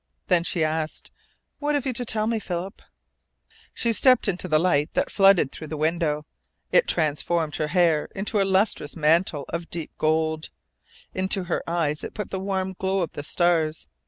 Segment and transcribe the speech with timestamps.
[0.29, 1.11] Then she asked:
[1.59, 2.81] "What have you to tell me, Philip?"
[3.71, 6.25] She had stepped into the light that flooded through the window.
[6.71, 10.49] It transformed her hair into a lustrous mantle of deep gold;
[11.13, 13.85] into her eyes it put the warm glow of the stars.